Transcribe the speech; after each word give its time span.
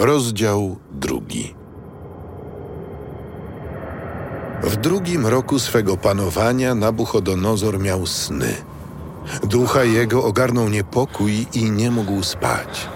Rozdział 0.00 0.76
drugi. 0.90 1.54
W 4.62 4.76
drugim 4.76 5.26
roku 5.26 5.58
swego 5.58 5.96
panowania 5.96 6.74
Nabuchodonozor 6.74 7.78
miał 7.78 8.06
sny. 8.06 8.54
Ducha 9.42 9.84
jego 9.84 10.24
ogarnął 10.24 10.68
niepokój 10.68 11.46
i 11.54 11.70
nie 11.70 11.90
mógł 11.90 12.22
spać. 12.22 12.88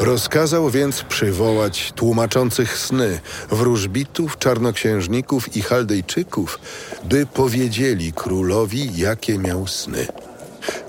Rozkazał 0.00 0.70
więc 0.70 1.02
przywołać 1.02 1.92
tłumaczących 1.92 2.78
sny, 2.78 3.20
wróżbitów, 3.50 4.38
czarnoksiężników 4.38 5.56
i 5.56 5.62
chaldejczyków, 5.62 6.58
by 7.04 7.26
powiedzieli 7.26 8.12
królowi, 8.12 8.96
jakie 8.96 9.38
miał 9.38 9.66
sny. 9.66 10.06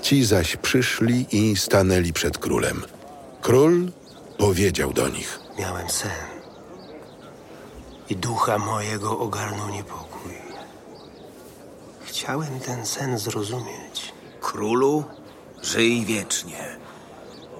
Ci 0.02 0.24
zaś 0.24 0.56
przyszli 0.56 1.26
i 1.32 1.56
stanęli 1.56 2.12
przed 2.12 2.38
królem. 2.38 2.82
Król 3.42 3.86
powiedział 4.38 4.92
do 4.92 5.08
nich. 5.08 5.45
Miałem 5.58 5.90
sen. 5.90 6.10
I 8.08 8.16
ducha 8.16 8.58
mojego 8.58 9.18
ogarnął 9.18 9.68
niepokój. 9.68 10.32
Chciałem 12.04 12.60
ten 12.60 12.86
sen 12.86 13.18
zrozumieć. 13.18 14.12
Królu, 14.40 15.04
żyj 15.62 16.04
wiecznie. 16.04 16.76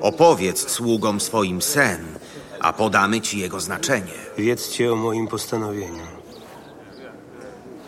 Opowiedz 0.00 0.70
sługom 0.70 1.20
swoim 1.20 1.62
sen, 1.62 2.18
a 2.60 2.72
podamy 2.72 3.20
ci 3.20 3.38
jego 3.38 3.60
znaczenie. 3.60 4.12
Wiedzcie 4.38 4.92
o 4.92 4.96
moim 4.96 5.28
postanowieniu. 5.28 6.06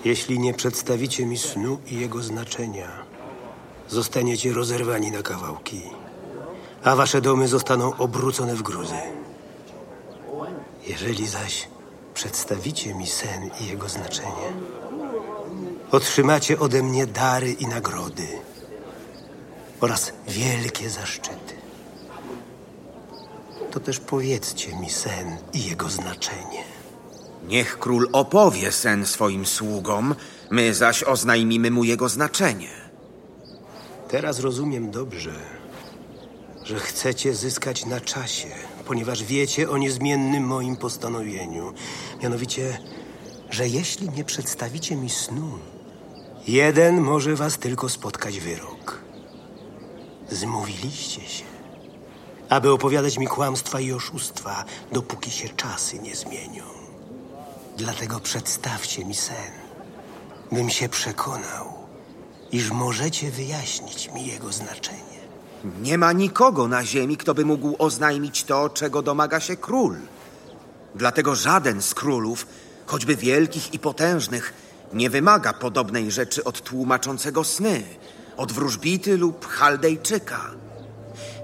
Jeśli 0.04 0.38
nie 0.38 0.54
przedstawicie 0.54 1.26
mi 1.26 1.38
snu 1.38 1.78
i 1.86 2.00
jego 2.00 2.22
znaczenia, 2.22 2.88
zostaniecie 3.88 4.52
rozerwani 4.52 5.10
na 5.10 5.22
kawałki, 5.22 5.82
a 6.84 6.96
wasze 6.96 7.20
domy 7.20 7.48
zostaną 7.48 7.96
obrócone 7.96 8.54
w 8.54 8.62
gruzy. 8.62 9.17
Jeżeli 10.88 11.26
zaś 11.26 11.68
przedstawicie 12.14 12.94
mi 12.94 13.06
sen 13.06 13.50
i 13.60 13.66
jego 13.66 13.88
znaczenie, 13.88 14.52
otrzymacie 15.90 16.58
ode 16.58 16.82
mnie 16.82 17.06
dary 17.06 17.52
i 17.52 17.66
nagrody 17.66 18.28
oraz 19.80 20.12
wielkie 20.28 20.90
zaszczyty. 20.90 21.54
To 23.70 23.80
też 23.80 24.00
powiedzcie 24.00 24.76
mi 24.76 24.90
sen 24.90 25.36
i 25.52 25.64
jego 25.64 25.88
znaczenie. 25.88 26.64
Niech 27.48 27.78
król 27.78 28.08
opowie 28.12 28.72
sen 28.72 29.06
swoim 29.06 29.46
sługom, 29.46 30.14
my 30.50 30.74
zaś 30.74 31.02
oznajmimy 31.02 31.70
mu 31.70 31.84
jego 31.84 32.08
znaczenie. 32.08 32.70
Teraz 34.08 34.40
rozumiem 34.40 34.90
dobrze, 34.90 35.34
że 36.64 36.78
chcecie 36.78 37.34
zyskać 37.34 37.86
na 37.86 38.00
czasie, 38.00 38.48
ponieważ 38.88 39.24
wiecie 39.24 39.70
o 39.70 39.78
niezmiennym 39.78 40.44
moim 40.44 40.76
postanowieniu. 40.76 41.72
Mianowicie, 42.22 42.78
że 43.50 43.68
jeśli 43.68 44.08
nie 44.10 44.24
przedstawicie 44.24 44.96
mi 44.96 45.10
snu, 45.10 45.58
jeden 46.46 47.00
może 47.00 47.36
was 47.36 47.58
tylko 47.58 47.88
spotkać 47.88 48.40
wyrok. 48.40 49.02
Zmówiliście 50.30 51.20
się, 51.20 51.44
aby 52.48 52.70
opowiadać 52.72 53.18
mi 53.18 53.26
kłamstwa 53.26 53.80
i 53.80 53.92
oszustwa, 53.92 54.64
dopóki 54.92 55.30
się 55.30 55.48
czasy 55.48 55.98
nie 55.98 56.16
zmienią. 56.16 56.64
Dlatego 57.76 58.20
przedstawcie 58.20 59.04
mi 59.04 59.14
sen, 59.14 59.52
bym 60.52 60.70
się 60.70 60.88
przekonał, 60.88 61.66
iż 62.52 62.70
możecie 62.70 63.30
wyjaśnić 63.30 64.10
mi 64.12 64.26
jego 64.26 64.52
znaczenie. 64.52 65.17
Nie 65.82 65.98
ma 65.98 66.12
nikogo 66.12 66.68
na 66.68 66.84
ziemi, 66.84 67.16
kto 67.16 67.34
by 67.34 67.44
mógł 67.44 67.74
oznajmić 67.78 68.44
to, 68.44 68.70
czego 68.70 69.02
domaga 69.02 69.40
się 69.40 69.56
król. 69.56 69.96
Dlatego 70.94 71.34
żaden 71.34 71.82
z 71.82 71.94
królów, 71.94 72.46
choćby 72.86 73.16
wielkich 73.16 73.74
i 73.74 73.78
potężnych, 73.78 74.52
nie 74.92 75.10
wymaga 75.10 75.52
podobnej 75.52 76.10
rzeczy 76.10 76.44
od 76.44 76.60
tłumaczącego 76.62 77.44
sny, 77.44 77.82
od 78.36 78.52
wróżbity 78.52 79.16
lub 79.16 79.46
chaldejczyka. 79.46 80.40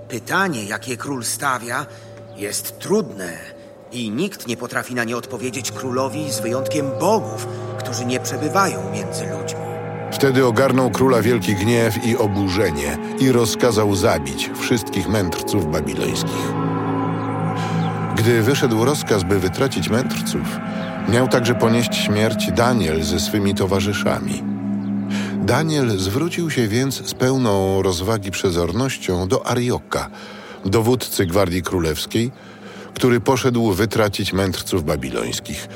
Pytanie, 0.09 0.65
jakie 0.65 0.97
król 0.97 1.25
stawia, 1.25 1.87
jest 2.37 2.79
trudne 2.79 3.39
i 3.93 4.11
nikt 4.11 4.47
nie 4.47 4.57
potrafi 4.57 4.95
na 4.95 5.05
nie 5.05 5.17
odpowiedzieć 5.17 5.73
królowi 5.73 6.33
z 6.33 6.41
wyjątkiem 6.41 6.91
bogów, 7.01 7.47
którzy 7.79 8.05
nie 8.05 8.21
przebywają 8.21 8.91
między 8.91 9.27
ludźmi. 9.27 9.74
Wtedy 10.15 10.47
ogarnął 10.47 10.91
króla 10.91 11.23
wielki 11.23 11.55
gniew 11.55 12.07
i 12.07 12.17
oburzenie 12.17 12.99
i 13.21 13.33
rozkazał 13.33 13.95
zabić 13.95 14.51
wszystkich 14.61 15.09
mędrców 15.09 15.73
babilońskich. 15.73 16.53
Gdy 18.17 18.43
wyszedł 18.43 18.85
rozkaz, 18.85 19.23
by 19.23 19.39
wytracić 19.41 19.89
mędrców, 19.89 20.59
miał 21.09 21.29
także 21.29 21.55
ponieść 21.55 21.97
śmierć 21.97 22.53
Daniel 22.53 23.03
ze 23.03 23.21
swymi 23.21 23.55
towarzyszami. 23.55 24.43
Daniel 25.43 25.99
zwrócił 25.99 26.51
się 26.51 26.69
więc 26.69 27.07
z 27.09 27.15
pełną 27.15 27.83
rozwagi 27.83 28.31
przezornością 28.31 29.29
do 29.29 29.47
Arioka, 29.47 30.11
dowódcy 30.65 31.27
gwardii 31.27 31.63
królewskiej, 31.63 32.31
który 32.95 33.21
poszedł 33.21 33.73
wytracić 33.73 34.33
mędrców 34.33 34.85
babilońskich. 34.85 35.69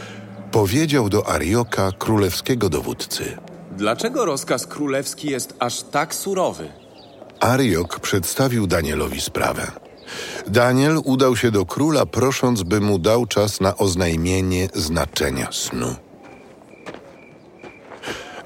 Powiedział 0.51 1.09
do 1.09 1.29
Arioka, 1.29 1.93
królewskiego 1.99 2.69
dowódcy– 2.69 3.37
Dlaczego 3.79 4.25
rozkaz 4.25 4.67
królewski 4.67 5.31
jest 5.31 5.55
aż 5.59 5.83
tak 5.83 6.15
surowy? 6.15 6.69
Ariok 7.41 8.01
przedstawił 8.01 8.67
Danielowi 8.67 9.21
sprawę. 9.21 9.73
Daniel 10.47 11.01
udał 11.05 11.37
się 11.37 11.51
do 11.51 11.67
króla, 11.67 12.07
prosząc, 12.07 12.63
by 12.63 12.81
mu 12.81 12.99
dał 12.99 13.27
czas 13.27 13.61
na 13.61 13.77
oznajmienie 13.77 14.69
znaczenia 14.75 15.49
snu. 15.53 15.97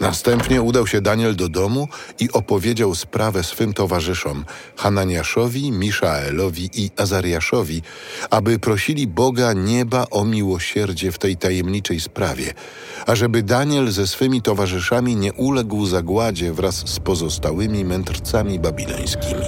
Następnie 0.03 0.63
udał 0.63 0.87
się 0.87 1.01
Daniel 1.01 1.37
do 1.37 1.49
domu 1.49 1.89
i 2.21 2.33
opowiedział 2.33 2.95
sprawę 2.95 3.45
swym 3.45 3.73
towarzyszom 3.73 4.45
Hananiaszowi, 4.77 5.73
Miszaelowi 5.73 6.71
i 6.75 6.91
Azariaszowi, 6.97 7.83
aby 8.31 8.59
prosili 8.59 9.07
Boga 9.07 9.53
nieba 9.53 10.07
o 10.11 10.25
miłosierdzie 10.25 11.13
w 11.13 11.19
tej 11.19 11.37
tajemniczej 11.37 12.01
sprawie, 12.01 12.55
ażeby 13.07 13.43
Daniel 13.43 13.91
ze 13.91 14.07
swymi 14.07 14.43
towarzyszami 14.43 15.17
nie 15.17 15.33
uległ 15.33 15.87
zagładzie 15.87 16.53
wraz 16.53 16.75
z 16.89 17.01
pozostałymi 17.01 17.85
mędrcami 17.85 18.59
babilońskimi. 18.59 19.47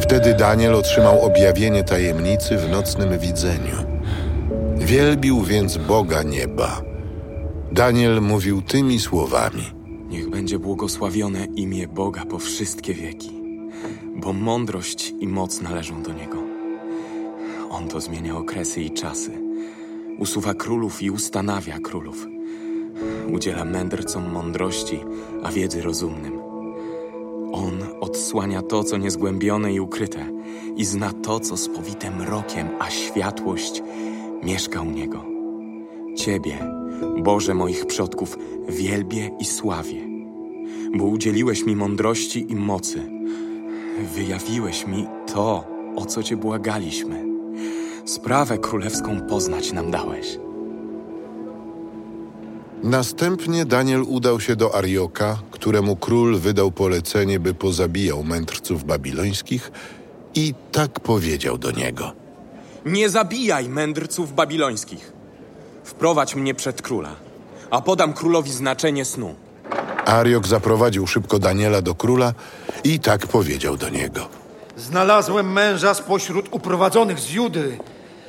Wtedy 0.00 0.34
Daniel 0.34 0.74
otrzymał 0.74 1.24
objawienie 1.24 1.84
tajemnicy 1.84 2.56
w 2.56 2.68
nocnym 2.68 3.18
widzeniu. 3.18 3.76
Wielbił 4.76 5.42
więc 5.42 5.76
Boga 5.76 6.22
nieba– 6.22 6.80
Daniel 7.74 8.22
mówił 8.22 8.62
tymi 8.62 9.00
słowami: 9.00 9.62
Niech 10.08 10.30
będzie 10.30 10.58
błogosławione 10.58 11.44
imię 11.44 11.88
Boga 11.88 12.24
po 12.24 12.38
wszystkie 12.38 12.94
wieki, 12.94 13.32
bo 14.16 14.32
mądrość 14.32 15.14
i 15.20 15.28
moc 15.28 15.60
należą 15.60 16.02
do 16.02 16.12
Niego. 16.12 16.42
On 17.70 17.88
to 17.88 18.00
zmienia 18.00 18.36
okresy 18.36 18.82
i 18.82 18.90
czasy, 18.90 19.30
usuwa 20.18 20.54
królów 20.54 21.02
i 21.02 21.10
ustanawia 21.10 21.78
królów. 21.78 22.26
Udziela 23.32 23.64
mędrcom 23.64 24.32
mądrości, 24.32 25.00
a 25.44 25.52
wiedzy 25.52 25.82
rozumnym. 25.82 26.38
On 27.52 27.78
odsłania 28.00 28.62
to, 28.62 28.84
co 28.84 28.96
niezgłębione 28.96 29.72
i 29.72 29.80
ukryte, 29.80 30.26
i 30.76 30.84
zna 30.84 31.12
to, 31.12 31.40
co 31.40 31.56
spowite 31.56 32.10
mrokiem, 32.10 32.68
a 32.78 32.90
światłość 32.90 33.82
mieszka 34.42 34.80
u 34.80 34.90
Niego. 34.90 35.24
Ciebie, 36.16 36.83
Boże 37.18 37.54
moich 37.54 37.86
przodków, 37.86 38.38
wielbię 38.68 39.30
i 39.40 39.44
sławię, 39.44 40.08
bo 40.96 41.04
udzieliłeś 41.04 41.66
mi 41.66 41.76
mądrości 41.76 42.52
i 42.52 42.56
mocy. 42.56 43.02
Wyjawiłeś 44.14 44.86
mi 44.86 45.06
to, 45.34 45.64
o 45.96 46.06
co 46.06 46.22
Cię 46.22 46.36
błagaliśmy. 46.36 47.24
Sprawę 48.04 48.58
królewską 48.58 49.20
poznać 49.20 49.72
nam 49.72 49.90
dałeś. 49.90 50.38
Następnie 52.82 53.64
Daniel 53.64 54.02
udał 54.02 54.40
się 54.40 54.56
do 54.56 54.74
Arioka, 54.74 55.38
któremu 55.50 55.96
król 55.96 56.38
wydał 56.38 56.70
polecenie, 56.70 57.40
by 57.40 57.54
pozabijał 57.54 58.24
mędrców 58.24 58.84
babilońskich 58.84 59.72
i 60.34 60.54
tak 60.72 61.00
powiedział 61.00 61.58
do 61.58 61.70
niego. 61.70 62.12
Nie 62.86 63.08
zabijaj 63.08 63.68
mędrców 63.68 64.34
babilońskich. 64.34 65.12
Wprowadź 65.96 66.34
mnie 66.34 66.54
przed 66.54 66.82
króla, 66.82 67.14
a 67.70 67.80
podam 67.80 68.12
królowi 68.12 68.52
znaczenie 68.52 69.04
snu. 69.04 69.34
Ariok 70.06 70.46
zaprowadził 70.46 71.06
szybko 71.06 71.38
Daniela 71.38 71.82
do 71.82 71.94
króla 71.94 72.32
i 72.84 73.00
tak 73.00 73.26
powiedział 73.26 73.76
do 73.76 73.88
niego. 73.88 74.28
Znalazłem 74.76 75.52
męża 75.52 75.94
spośród 75.94 76.48
uprowadzonych 76.50 77.20
z 77.20 77.30
Judy, 77.30 77.78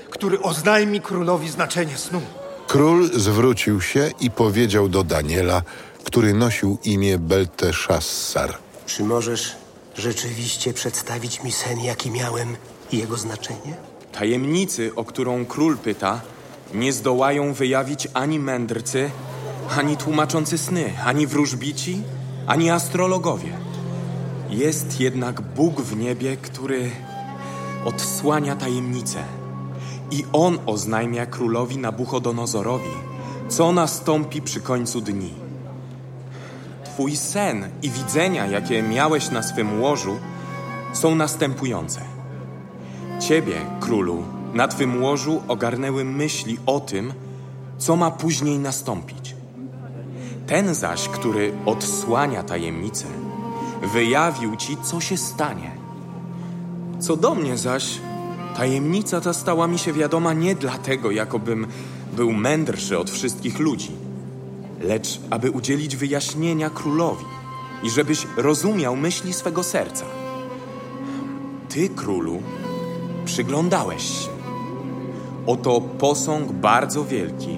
który 0.09 0.41
oznajmi 0.41 1.01
królowi 1.01 1.50
znaczenie 1.50 1.97
snu. 1.97 2.21
Król 2.67 3.09
zwrócił 3.13 3.81
się 3.81 4.12
i 4.19 4.31
powiedział 4.31 4.89
do 4.89 5.03
Daniela, 5.03 5.62
który 6.03 6.33
nosił 6.33 6.77
imię 6.83 7.17
Belteszassar. 7.17 8.57
Czy 8.85 9.03
możesz 9.03 9.56
rzeczywiście 9.95 10.73
przedstawić 10.73 11.44
mi 11.44 11.51
sen, 11.51 11.79
jaki 11.79 12.12
miałem 12.12 12.56
i 12.91 12.97
jego 12.97 13.17
znaczenie? 13.17 13.75
Tajemnicy, 14.12 14.91
o 14.95 15.06
którą 15.06 15.45
król 15.45 15.77
pyta, 15.77 16.21
nie 16.73 16.94
zdołają 16.94 17.53
wyjawić 17.53 18.07
ani 18.13 18.39
mędrcy, 18.39 19.12
ani 19.77 19.97
tłumaczący 19.97 20.57
sny, 20.57 20.94
ani 21.06 21.27
wróżbici, 21.27 22.01
ani 22.47 22.69
astrologowie. 22.69 23.57
Jest 24.50 25.00
jednak 25.00 25.41
Bóg 25.41 25.81
w 25.81 25.97
niebie, 25.97 26.38
który 26.38 26.91
odsłania 27.85 28.56
tajemnice. 28.56 29.19
I 30.12 30.25
On 30.33 30.59
oznajmia 30.65 31.25
królowi 31.25 31.77
Nabuchodonozorowi, 31.77 32.89
co 33.50 33.71
nastąpi 33.71 34.41
przy 34.41 34.62
końcu 34.62 35.01
dni. 35.01 35.33
Twój 36.85 37.15
sen 37.15 37.69
i 37.81 37.89
widzenia, 37.89 38.45
jakie 38.45 38.83
miałeś 38.83 39.31
na 39.31 39.44
swym 39.44 39.81
łożu, 39.81 40.17
są 40.94 41.15
następujące. 41.15 42.01
Ciebie, 43.19 43.56
królu, 43.79 44.23
na 44.55 44.67
twym 44.67 45.03
łożu 45.03 45.41
ogarnęły 45.47 46.03
myśli 46.03 46.57
o 46.65 46.79
tym, 46.79 47.13
co 47.77 47.95
ma 47.95 48.11
później 48.11 48.59
nastąpić. 48.59 49.35
Ten 50.47 50.75
zaś, 50.75 51.07
który 51.07 51.53
odsłania 51.65 52.43
tajemnicę, 52.43 53.05
wyjawił 53.93 54.55
ci, 54.55 54.77
co 54.83 55.01
się 55.01 55.17
stanie. 55.17 55.71
Co 56.99 57.17
do 57.17 57.35
mnie 57.35 57.57
zaś, 57.57 57.99
tajemnica 58.57 59.21
ta 59.21 59.33
stała 59.33 59.67
mi 59.67 59.79
się 59.79 59.93
wiadoma 59.93 60.33
nie 60.33 60.55
dlatego, 60.55 61.11
jakobym 61.11 61.67
był 62.13 62.33
mędrszy 62.33 62.99
od 62.99 63.09
wszystkich 63.09 63.59
ludzi, 63.59 63.91
lecz 64.81 65.19
aby 65.29 65.51
udzielić 65.51 65.95
wyjaśnienia 65.95 66.69
królowi 66.69 67.25
i 67.83 67.89
żebyś 67.89 68.27
rozumiał 68.37 68.95
myśli 68.95 69.33
swego 69.33 69.63
serca. 69.63 70.05
Ty, 71.69 71.89
królu, 71.89 72.41
przyglądałeś 73.25 74.03
się. 74.03 74.34
Oto 75.47 75.81
posąg 75.81 76.51
bardzo 76.51 77.06
wielki, 77.06 77.57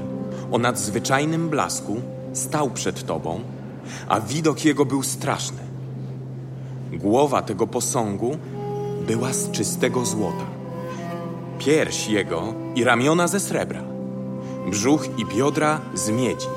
o 0.51 0.57
nadzwyczajnym 0.57 1.49
blasku, 1.49 2.01
stał 2.33 2.69
przed 2.69 3.05
tobą, 3.05 3.39
a 4.07 4.19
widok 4.19 4.65
jego 4.65 4.85
był 4.85 5.03
straszny. 5.03 5.57
Głowa 6.93 7.41
tego 7.41 7.67
posągu 7.67 8.37
była 9.07 9.33
z 9.33 9.51
czystego 9.51 10.05
złota. 10.05 10.45
Pierś 11.59 12.07
jego 12.07 12.53
i 12.75 12.83
ramiona 12.83 13.27
ze 13.27 13.39
srebra. 13.39 13.83
Brzuch 14.69 15.19
i 15.19 15.25
biodra 15.25 15.81
z 15.93 16.09
miedzi. 16.09 16.47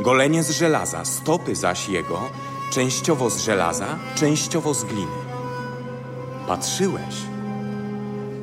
Golenie 0.00 0.42
z 0.42 0.50
żelaza, 0.50 1.04
stopy 1.04 1.54
zaś 1.56 1.88
jego 1.88 2.18
częściowo 2.70 3.30
z 3.30 3.40
żelaza, 3.40 3.86
częściowo 4.14 4.74
z 4.74 4.84
gliny. 4.84 5.16
Patrzyłeś, 6.48 7.14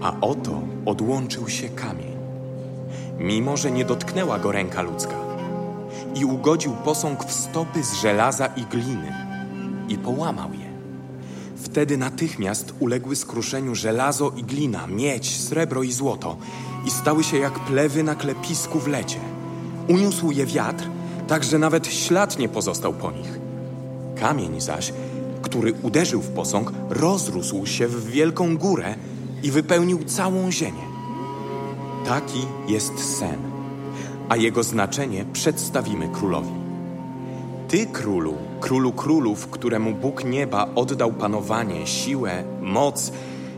a 0.03 0.13
oto 0.21 0.61
odłączył 0.85 1.49
się 1.49 1.69
kamień, 1.69 2.17
mimo 3.19 3.57
że 3.57 3.71
nie 3.71 3.85
dotknęła 3.85 4.39
go 4.39 4.51
ręka 4.51 4.81
ludzka. 4.81 5.15
I 6.15 6.25
ugodził 6.25 6.71
posąg 6.71 7.25
w 7.25 7.31
stopy 7.31 7.83
z 7.83 7.93
żelaza 7.93 8.47
i 8.47 8.61
gliny 8.61 9.13
i 9.89 9.97
połamał 9.97 10.53
je. 10.53 10.73
Wtedy 11.55 11.97
natychmiast 11.97 12.73
uległy 12.79 13.15
skruszeniu 13.15 13.75
żelazo 13.75 14.31
i 14.37 14.43
glina, 14.43 14.87
miedź, 14.87 15.39
srebro 15.39 15.83
i 15.83 15.91
złoto 15.91 16.37
i 16.85 16.91
stały 16.91 17.23
się 17.23 17.37
jak 17.37 17.59
plewy 17.59 18.03
na 18.03 18.15
klepisku 18.15 18.79
w 18.79 18.87
lecie. 18.87 19.19
Uniósł 19.87 20.31
je 20.31 20.45
wiatr, 20.45 20.89
tak 21.27 21.43
że 21.43 21.59
nawet 21.59 21.87
ślad 21.87 22.39
nie 22.39 22.49
pozostał 22.49 22.93
po 22.93 23.11
nich. 23.11 23.39
Kamień 24.15 24.61
zaś, 24.61 24.93
który 25.41 25.73
uderzył 25.73 26.21
w 26.21 26.29
posąg, 26.29 26.71
rozrósł 26.89 27.65
się 27.65 27.87
w 27.87 28.05
wielką 28.05 28.57
górę 28.57 28.95
i 29.43 29.51
wypełnił 29.51 30.03
całą 30.03 30.51
ziemię. 30.51 30.83
Taki 32.05 32.45
jest 32.67 33.17
sen, 33.17 33.37
a 34.29 34.35
jego 34.35 34.63
znaczenie 34.63 35.25
przedstawimy 35.33 36.09
królowi. 36.09 36.53
Ty, 37.67 37.85
królu, 37.85 38.33
królu 38.61 38.91
królów, 38.91 39.47
któremu 39.47 39.93
Bóg 39.93 40.23
nieba 40.23 40.69
oddał 40.75 41.13
panowanie, 41.13 41.87
siłę, 41.87 42.43
moc 42.61 43.11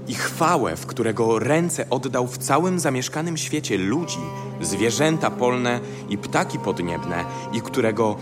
i 0.07 0.13
chwałę, 0.13 0.75
w 0.75 0.85
którego 0.85 1.39
ręce 1.39 1.89
oddał 1.89 2.27
w 2.27 2.37
całym 2.37 2.79
zamieszkanym 2.79 3.37
świecie 3.37 3.77
ludzi, 3.77 4.19
zwierzęta 4.61 5.31
polne 5.31 5.79
i 6.09 6.17
ptaki 6.17 6.59
podniebne, 6.59 7.25
i 7.53 7.61
którego 7.61 8.15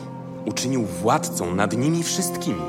uczynił 0.45 0.85
władcą 0.85 1.55
nad 1.55 1.77
nimi 1.77 2.03
wszystkimi. 2.03 2.61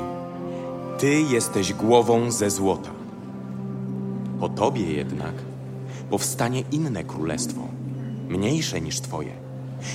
Ty 0.99 1.21
jesteś 1.21 1.73
głową 1.73 2.31
ze 2.31 2.49
złota. 2.49 2.94
Po 4.39 4.49
tobie 4.49 4.93
jednak 4.93 5.33
powstanie 6.09 6.63
inne 6.71 7.03
królestwo, 7.03 7.61
mniejsze 8.29 8.81
niż 8.81 8.99
twoje, 8.99 9.31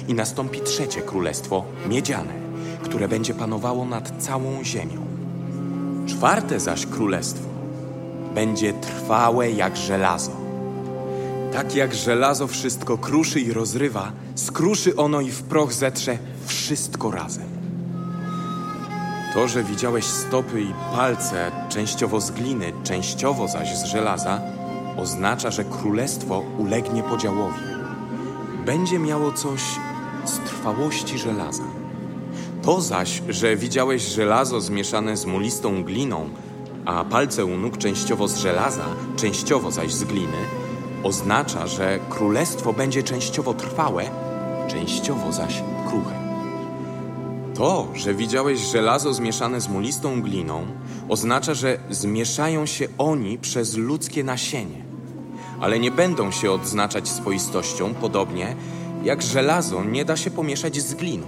i 0.08 0.14
nastąpi 0.14 0.60
trzecie 0.60 1.02
królestwo, 1.02 1.64
miedziane 1.88 2.50
które 2.82 3.08
będzie 3.08 3.34
panowało 3.34 3.84
nad 3.84 4.12
całą 4.19 4.64
ziemią. 4.64 5.06
Czwarte 6.06 6.60
zaś 6.60 6.87
królestwo 6.87 7.48
będzie 8.34 8.72
trwałe 8.72 9.50
jak 9.50 9.76
żelazo. 9.76 10.32
Tak 11.52 11.75
jak 11.75 11.94
żelazo 11.94 12.46
wszystko 12.46 12.98
kruszy 12.98 13.40
i 13.40 13.52
rozrywa, 13.52 14.12
skruszy 14.34 14.96
ono 14.96 15.20
i 15.20 15.31
w 15.31 15.42
proch 15.42 15.72
zetrze 15.72 16.19
wszystko 16.46 17.10
razem. 17.10 17.59
To, 19.34 19.48
że 19.48 19.64
widziałeś 19.64 20.04
stopy 20.04 20.62
i 20.62 20.74
palce, 20.94 21.50
częściowo 21.68 22.20
z 22.20 22.30
gliny, 22.30 22.72
częściowo 22.84 23.48
zaś 23.48 23.76
z 23.76 23.84
żelaza, 23.84 24.40
oznacza, 24.96 25.50
że 25.50 25.64
królestwo 25.64 26.42
ulegnie 26.58 27.02
podziałowi. 27.02 27.60
Będzie 28.66 28.98
miało 28.98 29.32
coś 29.32 29.60
z 30.24 30.38
trwałości 30.38 31.18
żelaza. 31.18 31.62
To 32.62 32.80
zaś, 32.80 33.22
że 33.28 33.56
widziałeś 33.56 34.02
żelazo 34.02 34.60
zmieszane 34.60 35.16
z 35.16 35.26
mulistą 35.26 35.84
gliną, 35.84 36.28
a 36.84 37.04
palce 37.04 37.44
u 37.44 37.56
nóg 37.56 37.78
częściowo 37.78 38.28
z 38.28 38.36
żelaza, 38.36 38.84
częściowo 39.16 39.70
zaś 39.70 39.92
z 39.92 40.04
gliny, 40.04 40.38
oznacza, 41.02 41.66
że 41.66 41.98
królestwo 42.08 42.72
będzie 42.72 43.02
częściowo 43.02 43.54
trwałe, 43.54 44.04
częściowo 44.68 45.32
zaś 45.32 45.62
kruche. 45.88 46.19
To, 47.60 47.88
że 47.94 48.14
widziałeś 48.14 48.60
żelazo 48.60 49.14
zmieszane 49.14 49.60
z 49.60 49.68
mulistą 49.68 50.22
gliną, 50.22 50.66
oznacza, 51.08 51.54
że 51.54 51.78
zmieszają 51.90 52.66
się 52.66 52.88
oni 52.98 53.38
przez 53.38 53.76
ludzkie 53.76 54.24
nasienie, 54.24 54.84
ale 55.61 55.78
nie 55.78 55.90
będą 55.90 56.30
się 56.30 56.52
odznaczać 56.52 57.08
swoistością, 57.08 57.94
podobnie 57.94 58.56
jak 59.04 59.23
żelazo 59.23 59.85
nie 59.85 60.04
da 60.04 60.16
się 60.16 60.30
pomieszać 60.30 60.80
z 60.80 60.94
gliną. 60.94 61.26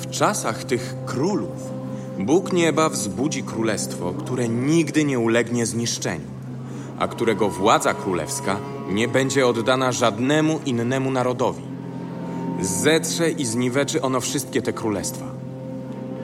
W 0.00 0.10
czasach 0.10 0.64
tych 0.64 0.94
królów 1.06 1.70
Bóg 2.18 2.52
nieba 2.52 2.88
wzbudzi 2.88 3.42
królestwo, 3.42 4.12
które 4.12 4.48
nigdy 4.48 5.04
nie 5.04 5.18
ulegnie 5.18 5.66
zniszczeniu, 5.66 6.30
a 6.98 7.08
którego 7.08 7.48
władza 7.48 7.94
królewska 7.94 8.56
nie 8.90 9.08
będzie 9.08 9.46
oddana 9.46 9.92
żadnemu 9.92 10.60
innemu 10.66 11.10
narodowi. 11.10 11.71
Zetrze 12.62 13.30
i 13.30 13.46
zniweczy 13.46 14.02
ono 14.02 14.20
wszystkie 14.20 14.62
te 14.62 14.72
królestwa. 14.72 15.26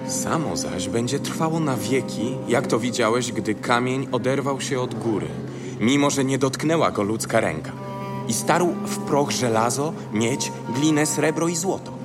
Samo 0.07 0.57
zaś 0.57 0.88
będzie 0.88 1.18
trwało 1.18 1.61
na 1.61 1.76
wieki, 1.76 2.37
jak 2.49 2.66
to 2.66 2.78
widziałeś, 2.78 3.33
gdy 3.33 3.54
kamień 3.54 4.09
oderwał 4.12 4.61
się 4.61 4.80
od 4.80 4.95
góry, 4.95 5.28
mimo 5.80 6.11
że 6.11 6.25
nie 6.25 6.38
dotknęła 6.38 6.90
go 6.90 7.02
ludzka 7.02 7.40
ręka, 7.40 7.73
i 8.28 8.33
starł 8.33 8.75
w 8.85 8.99
proch 8.99 9.30
żelazo, 9.30 9.92
miedź, 10.12 10.52
glinę, 10.75 11.07
srebro 11.07 11.49
i 11.49 11.57
złoto 11.57 11.99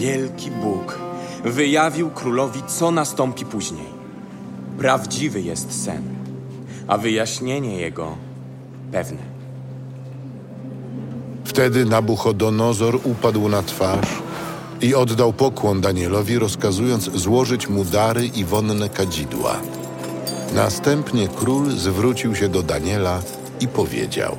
wielki 0.00 0.50
Bóg 0.50 0.98
wyjawił 1.44 2.10
królowi, 2.10 2.62
co 2.66 2.90
nastąpi 2.90 3.44
później. 3.44 3.86
Prawdziwy 4.78 5.40
jest 5.40 5.84
sen, 5.84 6.02
a 6.86 6.98
wyjaśnienie 6.98 7.80
jego 7.80 8.16
pewne. 8.92 9.37
Wtedy 11.58 11.84
Nabuchodonozor 11.84 13.00
upadł 13.04 13.48
na 13.48 13.62
twarz 13.62 14.22
i 14.80 14.94
oddał 14.94 15.32
pokłon 15.32 15.80
Danielowi, 15.80 16.38
rozkazując 16.38 17.04
złożyć 17.04 17.68
mu 17.68 17.84
dary 17.84 18.26
i 18.26 18.44
wonne 18.44 18.88
kadzidła. 18.88 19.56
Następnie 20.54 21.28
król 21.28 21.70
zwrócił 21.70 22.34
się 22.34 22.48
do 22.48 22.62
Daniela 22.62 23.20
i 23.60 23.68
powiedział: 23.68 24.36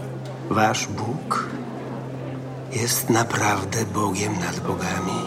Wasz 0.50 0.88
Bóg 0.88 1.48
jest 2.72 3.10
naprawdę 3.10 3.86
Bogiem 3.94 4.34
nad 4.40 4.60
bogami, 4.60 5.22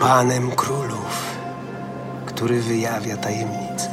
Panem 0.00 0.50
królów, 0.50 1.36
który 2.26 2.62
wyjawia 2.62 3.16
tajemnice. 3.16 3.90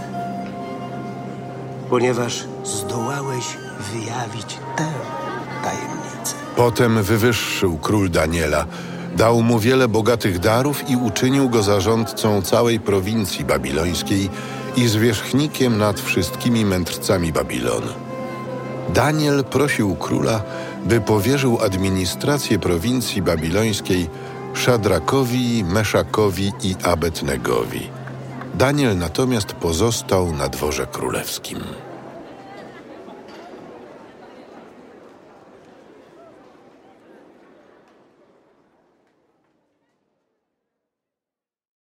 Ponieważ 1.90 2.44
zdołałeś 2.64 3.46
wyjawić 3.94 4.58
tę 4.78 5.19
tajemnicę. 5.64 6.36
Potem 6.56 7.04
wywyższył 7.04 7.78
król 7.78 8.10
Daniela, 8.10 8.66
dał 9.16 9.42
mu 9.42 9.60
wiele 9.60 9.88
bogatych 9.88 10.40
darów 10.40 10.90
i 10.90 10.96
uczynił 10.96 11.50
go 11.50 11.64
zarządcą 11.64 12.42
całej 12.42 12.80
prowincji 12.80 13.46
babilońskiej 13.46 14.30
i 14.76 14.88
zwierzchnikiem 14.88 15.78
nad 15.78 16.00
wszystkimi 16.00 16.66
mędrcami 16.66 17.32
Babilonu. 17.32 17.94
Daniel 18.90 19.44
prosił 19.44 19.96
króla, 19.96 20.42
by 20.86 21.02
powierzył 21.02 21.60
administrację 21.62 22.60
prowincji 22.60 23.22
babilońskiej 23.22 24.10
Szadrakowi, 24.54 25.64
Meszakowi 25.64 26.54
i 26.64 26.76
Abednegowi. 26.84 27.90
Daniel 28.56 28.98
natomiast 28.98 29.54
pozostał 29.54 30.32
na 30.32 30.48
dworze 30.48 30.88
królewskim. 30.88 31.60